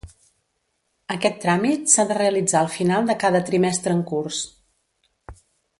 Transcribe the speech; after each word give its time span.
Aquest 1.15 1.37
tràmit 1.43 1.93
s'ha 1.95 2.07
de 2.11 2.17
realitzar 2.19 2.63
al 2.63 2.73
final 2.79 3.11
de 3.13 3.19
cada 3.25 3.45
trimestre 3.51 3.95
en 3.99 4.05
curs. 4.13 4.45